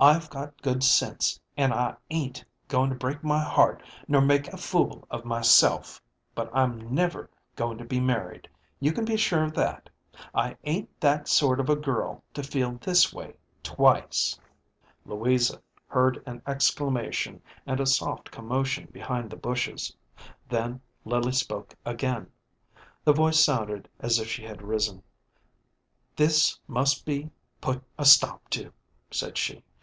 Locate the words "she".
24.26-24.42, 29.38-29.62